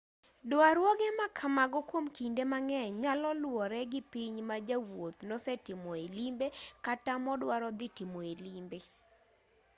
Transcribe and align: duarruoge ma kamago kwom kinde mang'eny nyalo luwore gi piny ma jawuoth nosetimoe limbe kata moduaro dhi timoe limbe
duarruoge 0.49 1.07
ma 1.19 1.27
kamago 1.37 1.79
kwom 1.89 2.05
kinde 2.17 2.43
mang'eny 2.51 2.91
nyalo 3.03 3.29
luwore 3.41 3.79
gi 3.91 4.01
piny 4.11 4.35
ma 4.49 4.57
jawuoth 4.67 5.19
nosetimoe 5.29 6.01
limbe 6.17 6.47
kata 6.85 7.13
moduaro 7.25 7.69
dhi 7.79 7.87
timoe 7.97 8.31
limbe 8.45 8.79